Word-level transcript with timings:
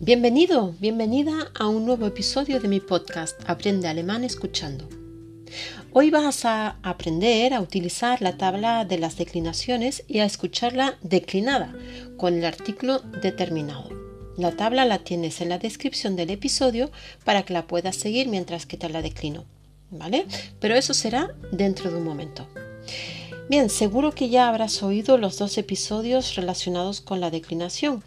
Bienvenido, 0.00 0.74
bienvenida 0.80 1.52
a 1.54 1.68
un 1.68 1.86
nuevo 1.86 2.08
episodio 2.08 2.58
de 2.58 2.66
mi 2.66 2.80
podcast 2.80 3.40
Aprende 3.46 3.86
Alemán 3.86 4.24
Escuchando. 4.24 4.88
Hoy 5.92 6.10
vas 6.10 6.44
a 6.44 6.78
aprender 6.82 7.54
a 7.54 7.60
utilizar 7.60 8.20
la 8.20 8.36
tabla 8.36 8.84
de 8.84 8.98
las 8.98 9.16
declinaciones 9.16 10.02
y 10.08 10.18
a 10.18 10.24
escucharla 10.24 10.98
declinada 11.00 11.72
con 12.16 12.34
el 12.34 12.44
artículo 12.44 12.98
determinado. 13.22 13.88
La 14.36 14.50
tabla 14.50 14.84
la 14.84 14.98
tienes 14.98 15.40
en 15.40 15.48
la 15.48 15.58
descripción 15.58 16.16
del 16.16 16.30
episodio 16.30 16.90
para 17.24 17.44
que 17.44 17.52
la 17.52 17.68
puedas 17.68 17.94
seguir 17.94 18.26
mientras 18.26 18.66
que 18.66 18.76
te 18.76 18.88
la 18.88 19.00
declino. 19.00 19.44
¿Vale? 19.92 20.26
Pero 20.58 20.74
eso 20.74 20.92
será 20.92 21.36
dentro 21.52 21.92
de 21.92 21.98
un 21.98 22.04
momento. 22.04 22.48
Bien, 23.48 23.70
seguro 23.70 24.10
que 24.10 24.28
ya 24.28 24.48
habrás 24.48 24.82
oído 24.82 25.18
los 25.18 25.38
dos 25.38 25.56
episodios 25.56 26.34
relacionados 26.34 27.00
con 27.00 27.20
la 27.20 27.30
declinación 27.30 28.02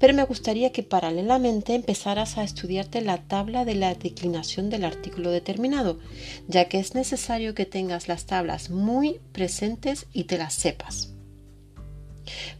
pero 0.00 0.14
me 0.14 0.24
gustaría 0.24 0.72
que 0.72 0.82
paralelamente 0.82 1.74
empezaras 1.74 2.38
a 2.38 2.42
estudiarte 2.42 3.02
la 3.02 3.18
tabla 3.18 3.66
de 3.66 3.74
la 3.74 3.94
declinación 3.94 4.70
del 4.70 4.84
artículo 4.84 5.30
determinado, 5.30 6.00
ya 6.48 6.64
que 6.64 6.80
es 6.80 6.94
necesario 6.94 7.54
que 7.54 7.66
tengas 7.66 8.08
las 8.08 8.24
tablas 8.24 8.70
muy 8.70 9.20
presentes 9.32 10.06
y 10.14 10.24
te 10.24 10.38
las 10.38 10.54
sepas. 10.54 11.10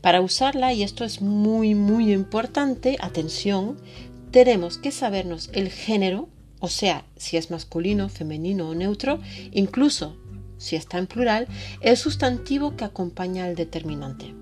Para 0.03 0.21
usarla, 0.21 0.75
y 0.75 0.83
esto 0.83 1.05
es 1.05 1.23
muy 1.23 1.75
muy 1.75 2.13
importante, 2.13 2.99
atención, 3.01 3.79
tenemos 4.31 4.77
que 4.77 4.93
sabernos 4.93 5.49
el 5.55 5.71
género, 5.71 6.29
o 6.61 6.69
sea, 6.69 7.07
si 7.17 7.39
es 7.39 7.51
masculino, 7.51 8.11
femenino 8.11 8.69
o 8.69 8.75
neutro, 8.75 9.19
incluso 9.53 10.19
si 10.59 10.77
está 10.77 10.99
en 10.99 11.07
plural, 11.07 11.49
el 11.81 11.97
sustantivo 11.97 12.77
que 12.77 12.85
acompaña 12.85 13.47
al 13.47 13.55
determinante. 13.55 14.35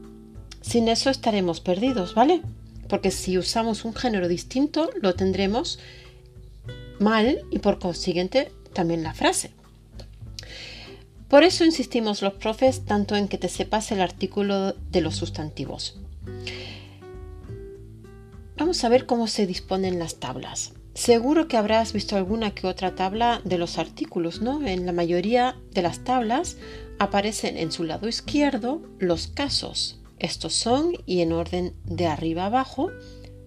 Sin 0.63 0.89
eso 0.89 1.11
estaremos 1.11 1.61
perdidos, 1.61 2.15
¿vale? 2.15 2.43
Porque 2.89 3.11
si 3.11 3.39
usamos 3.39 3.85
un 3.85 3.95
género 3.95 4.29
distinto 4.29 4.91
lo 5.01 5.15
tendremos 5.15 5.79
mal 6.99 7.43
y 7.51 7.59
por 7.59 7.79
consiguiente 7.79 8.51
también 8.73 9.03
la 9.03 9.15
frase. 9.15 9.53
Por 11.29 11.43
eso 11.43 11.65
insistimos 11.65 12.23
los 12.23 12.35
profes 12.35 12.87
tanto 12.87 13.15
en 13.15 13.29
que 13.29 13.39
te 13.39 13.49
sepas 13.49 13.93
el 13.93 14.01
artículo 14.01 14.73
de 14.73 15.01
los 15.03 15.17
sustantivos. 15.17 16.01
Vamos 18.57 18.83
a 18.83 18.89
ver 18.89 19.07
cómo 19.07 19.27
se 19.27 19.47
disponen 19.47 19.99
las 19.99 20.17
tablas. 20.17 20.73
Seguro 20.95 21.47
que 21.47 21.57
habrás 21.57 21.93
visto 21.93 22.17
alguna 22.17 22.55
que 22.55 22.67
otra 22.67 22.97
tabla 22.97 23.41
de 23.45 23.57
los 23.57 23.79
artículos, 23.79 24.41
¿no? 24.41 24.67
En 24.67 24.85
la 24.85 24.93
mayoría 24.93 25.57
de 25.71 25.83
las 25.83 26.03
tablas 26.03 26.57
aparecen 26.99 27.57
en 27.57 27.71
su 27.71 27.85
lado 27.85 28.09
izquierdo 28.09 28.83
los 28.99 29.29
casos, 29.29 29.98
estos 30.21 30.55
son, 30.55 30.93
y 31.07 31.21
en 31.21 31.33
orden 31.33 31.75
de 31.85 32.07
arriba 32.07 32.47
abajo, 32.47 32.91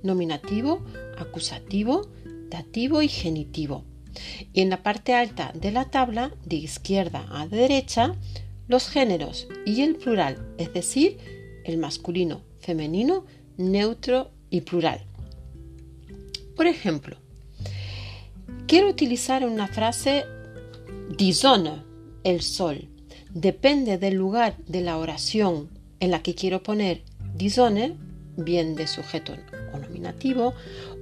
nominativo, 0.03 0.83
acusativo, 1.17 2.07
dativo 2.49 3.01
y 3.01 3.07
genitivo. 3.07 3.83
Y 4.53 4.61
en 4.61 4.69
la 4.69 4.83
parte 4.83 5.13
alta 5.13 5.51
de 5.53 5.71
la 5.71 5.89
tabla, 5.89 6.31
de 6.45 6.57
izquierda 6.57 7.25
a 7.29 7.47
derecha, 7.47 8.15
los 8.67 8.89
géneros 8.89 9.47
y 9.65 9.81
el 9.81 9.95
plural, 9.95 10.53
es 10.57 10.73
decir, 10.73 11.17
el 11.65 11.77
masculino, 11.77 12.41
femenino, 12.59 13.25
neutro 13.57 14.31
y 14.49 14.61
plural. 14.61 15.01
Por 16.55 16.67
ejemplo, 16.67 17.17
quiero 18.67 18.89
utilizar 18.89 19.45
una 19.45 19.67
frase 19.67 20.25
die 21.17 21.33
Sonne, 21.33 21.83
el 22.23 22.41
sol. 22.41 22.87
Depende 23.33 23.97
del 23.97 24.15
lugar 24.15 24.57
de 24.67 24.81
la 24.81 24.97
oración 24.97 25.69
en 26.01 26.11
la 26.11 26.21
que 26.21 26.35
quiero 26.35 26.61
poner 26.61 27.03
disone, 27.33 27.95
bien 28.35 28.75
de 28.75 28.87
sujeto 28.87 29.33
o 29.73 29.77
nominativo, 29.77 30.53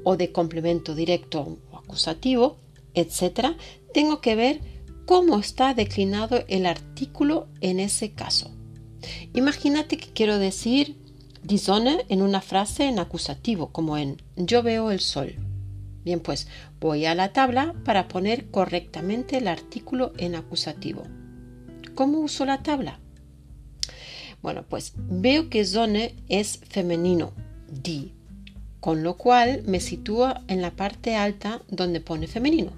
o 0.04 0.16
de 0.16 0.32
complemento 0.32 0.94
directo 0.94 1.58
o 1.72 1.78
acusativo, 1.78 2.58
etc., 2.94 3.56
tengo 3.94 4.22
que 4.22 4.36
ver 4.36 4.62
cómo 5.06 5.40
está 5.40 5.74
declinado 5.74 6.44
el 6.48 6.68
artículo 6.68 7.48
en 7.62 7.80
ese 7.80 8.12
caso. 8.12 8.52
Imagínate 9.34 9.98
que 9.98 10.12
quiero 10.12 10.38
decir 10.38 10.98
disone 11.42 12.06
en 12.10 12.22
una 12.22 12.42
frase 12.42 12.86
en 12.86 13.00
acusativo, 13.00 13.72
como 13.72 13.98
en 13.98 14.22
yo 14.36 14.62
veo 14.62 14.92
el 14.92 15.00
sol. 15.00 15.36
Bien, 16.04 16.20
pues 16.20 16.48
voy 16.80 17.06
a 17.06 17.16
la 17.16 17.34
tabla 17.34 17.74
para 17.86 18.08
poner 18.08 18.52
correctamente 18.52 19.38
el 19.38 19.48
artículo 19.48 20.14
en 20.18 20.36
acusativo. 20.36 21.04
¿Cómo 21.96 22.20
uso 22.20 22.46
la 22.46 22.62
tabla? 22.62 23.00
Bueno, 24.42 24.64
pues 24.68 24.94
veo 24.96 25.50
que 25.50 25.66
zone 25.66 26.16
es 26.30 26.60
femenino, 26.70 27.34
di, 27.70 28.14
con 28.80 29.04
lo 29.04 29.18
cual 29.18 29.64
me 29.66 29.80
sitúo 29.80 30.34
en 30.48 30.62
la 30.62 30.72
parte 30.72 31.16
alta 31.16 31.62
donde 31.68 32.00
pone 32.00 32.28
femenino. 32.28 32.72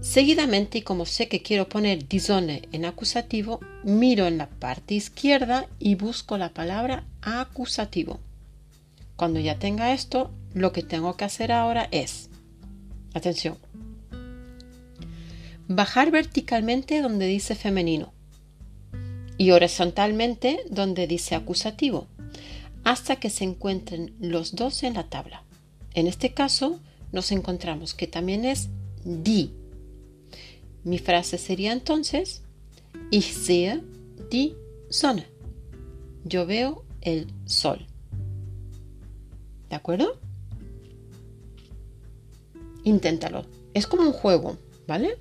Seguidamente, 0.00 0.78
y 0.78 0.82
como 0.82 1.06
sé 1.06 1.28
que 1.28 1.42
quiero 1.42 1.68
poner 1.68 2.04
zone 2.20 2.62
en 2.72 2.84
acusativo, 2.84 3.60
miro 3.84 4.26
en 4.26 4.38
la 4.38 4.48
parte 4.48 4.94
izquierda 4.94 5.66
y 5.78 5.94
busco 5.94 6.36
la 6.36 6.50
palabra 6.50 7.04
acusativo. 7.22 8.20
Cuando 9.16 9.40
ya 9.40 9.58
tenga 9.58 9.92
esto, 9.92 10.30
lo 10.52 10.72
que 10.72 10.82
tengo 10.82 11.16
que 11.16 11.24
hacer 11.24 11.52
ahora 11.52 11.88
es, 11.90 12.28
atención, 13.14 13.56
bajar 15.68 16.10
verticalmente 16.10 17.00
donde 17.00 17.26
dice 17.26 17.54
femenino 17.54 18.13
y 19.36 19.50
horizontalmente 19.50 20.60
donde 20.70 21.06
dice 21.06 21.34
acusativo, 21.34 22.06
hasta 22.84 23.16
que 23.16 23.30
se 23.30 23.44
encuentren 23.44 24.14
los 24.20 24.54
dos 24.54 24.82
en 24.82 24.94
la 24.94 25.04
tabla. 25.04 25.42
En 25.94 26.06
este 26.06 26.34
caso 26.34 26.80
nos 27.12 27.32
encontramos 27.32 27.94
que 27.94 28.06
también 28.06 28.44
es 28.44 28.68
die. 29.04 29.50
Mi 30.82 30.98
frase 30.98 31.38
sería 31.38 31.72
entonces 31.72 32.42
Ich 33.10 33.32
sehe 33.32 33.80
die 34.30 34.56
Sonne. 34.90 35.26
Yo 36.24 36.46
veo 36.46 36.84
el 37.00 37.26
sol. 37.46 37.86
¿De 39.68 39.76
acuerdo? 39.76 40.18
Inténtalo. 42.84 43.46
Es 43.72 43.86
como 43.86 44.02
un 44.02 44.12
juego, 44.12 44.56
¿vale? 44.86 45.16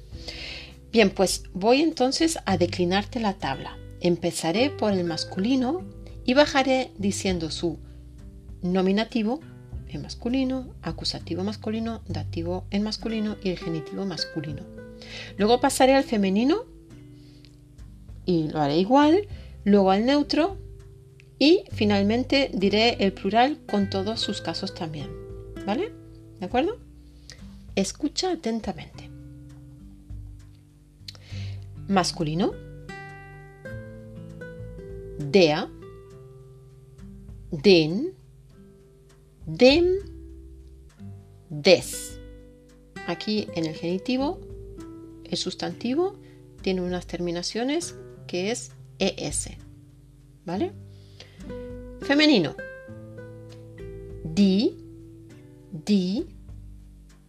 Bien, 0.91 1.09
pues 1.09 1.43
voy 1.53 1.81
entonces 1.81 2.37
a 2.45 2.57
declinarte 2.57 3.19
la 3.19 3.33
tabla. 3.33 3.77
Empezaré 4.03 4.69
por 4.69 4.91
el 4.91 5.05
masculino 5.05 5.81
y 6.25 6.33
bajaré 6.33 6.91
diciendo 6.97 7.49
su 7.49 7.79
nominativo 8.61 9.39
en 9.87 10.01
masculino, 10.01 10.73
acusativo 10.81 11.45
masculino, 11.45 12.01
dativo 12.09 12.65
en 12.69 12.83
masculino 12.83 13.37
y 13.41 13.49
el 13.51 13.57
genitivo 13.57 14.05
masculino. 14.05 14.63
Luego 15.37 15.61
pasaré 15.61 15.95
al 15.95 16.03
femenino 16.03 16.65
y 18.25 18.49
lo 18.49 18.59
haré 18.59 18.77
igual, 18.77 19.25
luego 19.63 19.91
al 19.91 20.05
neutro 20.05 20.57
y 21.39 21.63
finalmente 21.71 22.51
diré 22.53 22.97
el 22.99 23.13
plural 23.13 23.57
con 23.69 23.89
todos 23.89 24.19
sus 24.19 24.41
casos 24.41 24.75
también. 24.75 25.07
¿Vale? 25.65 25.93
¿De 26.41 26.45
acuerdo? 26.45 26.77
Escucha 27.75 28.33
atentamente. 28.33 29.09
Masculino 31.87 32.51
der, 35.19 35.69
den, 37.51 38.13
dem, 39.45 39.85
des. 41.49 42.19
Aquí 43.07 43.47
en 43.55 43.65
el 43.65 43.75
genitivo, 43.75 44.39
el 45.25 45.37
sustantivo 45.37 46.15
tiene 46.61 46.81
unas 46.81 47.05
terminaciones 47.05 47.95
que 48.27 48.51
es 48.51 48.71
es. 48.97 49.49
¿Vale? 50.45 50.71
Femenino. 52.01 52.55
Die, 54.23 54.75
die, 55.71 56.25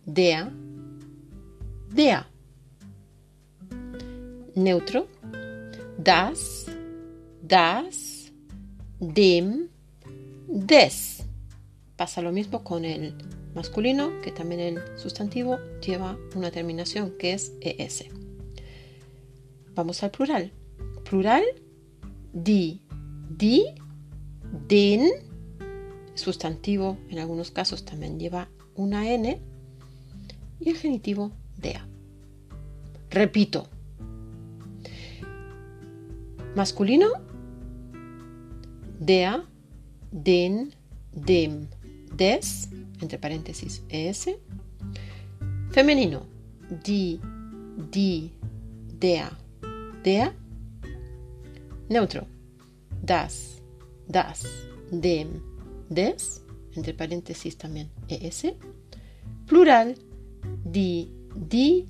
der, 0.04 0.50
der. 1.90 2.26
Neutro. 4.54 5.08
Das, 5.98 6.66
das, 7.46 8.32
dem, 9.00 9.68
des. 10.48 11.24
Pasa 11.96 12.22
lo 12.22 12.32
mismo 12.32 12.64
con 12.64 12.84
el 12.84 13.14
masculino, 13.54 14.20
que 14.22 14.32
también 14.32 14.60
el 14.60 14.98
sustantivo 14.98 15.58
lleva 15.80 16.16
una 16.34 16.50
terminación 16.50 17.12
que 17.18 17.34
es 17.34 17.52
es. 17.60 18.04
Vamos 19.74 20.02
al 20.02 20.10
plural. 20.10 20.52
Plural, 21.08 21.44
di, 22.32 22.80
di, 23.28 23.64
den. 24.68 25.10
Sustantivo 26.14 26.96
en 27.10 27.18
algunos 27.18 27.50
casos 27.50 27.84
también 27.84 28.18
lleva 28.18 28.48
una 28.74 29.10
n. 29.10 29.40
Y 30.60 30.70
el 30.70 30.76
genitivo 30.76 31.32
dea. 31.56 31.86
Repito, 33.10 33.68
Masculino, 36.54 37.08
der, 38.98 39.44
den, 40.10 40.72
dem, 41.12 41.68
des, 42.12 42.68
entre 43.00 43.18
paréntesis, 43.18 43.82
es. 43.88 44.26
Femenino, 45.70 46.26
die, 46.84 47.20
die, 47.92 48.30
der, 49.00 49.30
der. 50.04 50.32
Neutro, 51.88 52.26
das, 53.02 53.62
das, 54.08 54.44
dem, 54.90 55.42
des, 55.88 56.42
entre 56.74 56.94
paréntesis 56.94 57.56
también, 57.56 57.90
es. 58.08 58.44
Plural, 59.46 59.96
die, 60.64 61.10
die, 61.34 61.86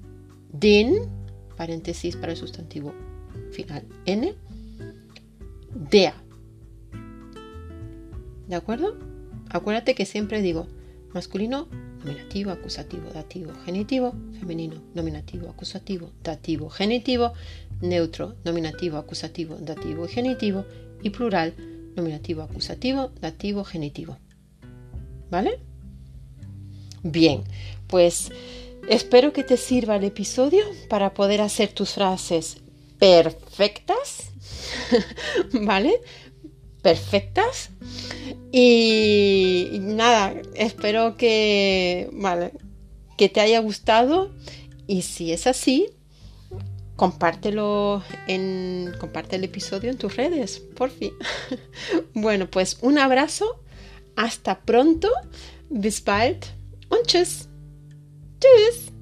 den, 0.52 1.08
paréntesis 1.56 2.16
para 2.16 2.32
el 2.32 2.38
sustantivo 2.38 2.92
final, 3.52 3.86
n. 4.06 4.34
Der. 5.90 6.23
¿De 8.48 8.56
acuerdo? 8.56 8.96
Acuérdate 9.50 9.94
que 9.94 10.06
siempre 10.06 10.42
digo 10.42 10.66
masculino, 11.14 11.68
nominativo, 12.00 12.50
acusativo, 12.50 13.08
dativo, 13.10 13.52
genitivo, 13.64 14.14
femenino, 14.38 14.82
nominativo, 14.94 15.48
acusativo, 15.48 16.10
dativo, 16.22 16.68
genitivo, 16.68 17.32
neutro, 17.80 18.34
nominativo, 18.44 18.98
acusativo, 18.98 19.56
dativo 19.56 20.06
y 20.06 20.08
genitivo, 20.08 20.64
y 21.02 21.10
plural, 21.10 21.54
nominativo, 21.96 22.42
acusativo, 22.42 23.12
dativo, 23.20 23.64
genitivo. 23.64 24.18
¿Vale? 25.30 25.60
Bien, 27.04 27.44
pues 27.86 28.32
espero 28.88 29.32
que 29.32 29.44
te 29.44 29.56
sirva 29.56 29.96
el 29.96 30.04
episodio 30.04 30.64
para 30.88 31.14
poder 31.14 31.40
hacer 31.40 31.72
tus 31.72 31.90
frases 31.90 32.56
perfectas, 32.98 34.32
¿vale? 35.52 36.00
Perfectas. 36.84 37.70
Y 38.52 39.78
nada, 39.80 40.34
espero 40.54 41.16
que, 41.16 42.08
vale, 42.12 42.52
que 43.16 43.28
te 43.28 43.40
haya 43.40 43.58
gustado 43.60 44.30
y 44.86 45.02
si 45.02 45.32
es 45.32 45.46
así, 45.46 45.88
compártelo 46.94 48.04
en 48.28 48.92
comparte 49.00 49.36
el 49.36 49.44
episodio 49.44 49.90
en 49.90 49.96
tus 49.96 50.14
redes, 50.16 50.58
por 50.76 50.90
fin. 50.90 51.12
bueno, 52.14 52.50
pues 52.50 52.78
un 52.82 52.98
abrazo, 52.98 53.62
hasta 54.14 54.60
pronto, 54.60 55.08
bis 55.70 56.04
bald 56.04 56.44
und 56.90 57.06
tschüss. 57.06 57.48
Tschüss. 58.38 58.93